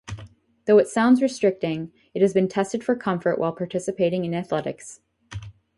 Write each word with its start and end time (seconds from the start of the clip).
Though 0.65 0.79
it 0.79 0.87
sounds 0.87 1.21
restricting, 1.21 1.91
it 2.15 2.23
has 2.23 2.33
been 2.33 2.47
tested 2.47 2.83
for 2.83 2.95
comfort 2.95 3.37
while 3.37 3.53
participating 3.53 4.25
in 4.25 4.33
athletics. 4.33 4.99